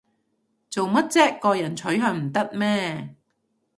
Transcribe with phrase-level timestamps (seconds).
[0.71, 3.15] 做咩唧個人取向唔得咩